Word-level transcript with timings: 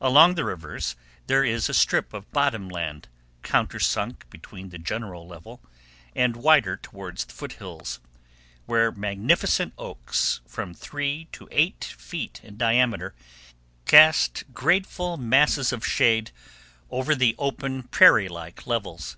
Along 0.00 0.36
the 0.36 0.44
rivers 0.44 0.94
there 1.26 1.42
is 1.44 1.68
a 1.68 1.74
strip 1.74 2.14
of 2.14 2.30
bottom 2.30 2.68
land, 2.68 3.08
countersunk 3.42 4.24
beneath 4.30 4.70
the 4.70 4.78
general 4.78 5.26
level, 5.26 5.60
and 6.14 6.36
wider 6.36 6.76
toward 6.76 7.18
the 7.18 7.32
foot 7.32 7.54
hills, 7.54 7.98
where 8.66 8.92
magnificent 8.92 9.74
oaks, 9.76 10.42
from 10.46 10.74
three 10.74 11.26
to 11.32 11.48
eight 11.50 11.82
feet 11.82 12.40
in 12.44 12.56
diameter, 12.56 13.16
cast 13.84 14.44
grateful 14.54 15.16
masses 15.16 15.72
of 15.72 15.84
shade 15.84 16.30
over 16.88 17.12
the 17.12 17.34
open, 17.36 17.82
prairie 17.82 18.28
like 18.28 18.64
levels. 18.68 19.16